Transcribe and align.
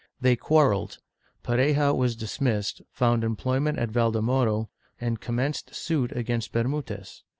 They 0.19 0.35
c|uarrelled; 0.35 0.97
Pareja 1.43 1.93
was 1.95 2.15
dismissed, 2.15 2.81
found 2.91 3.23
employment 3.23 3.77
at 3.77 3.91
Valdemoro, 3.91 4.69
and 4.99 5.19
commenced 5.21 5.75
suit 5.75 6.11
against 6.17 6.51
Bermudez. 6.51 7.21